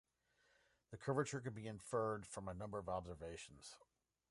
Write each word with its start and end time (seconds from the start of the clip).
The 0.89 0.97
curvature 0.97 1.39
can 1.41 1.53
be 1.53 1.67
inferred 1.67 2.25
from 2.25 2.47
a 2.47 2.55
number 2.55 2.79
of 2.79 2.89
observations. 2.89 3.75